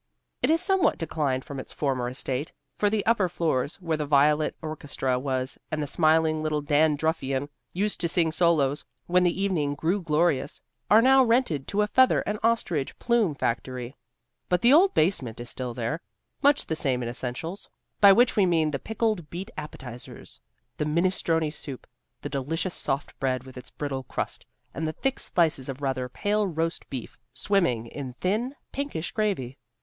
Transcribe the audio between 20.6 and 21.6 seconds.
the minestrone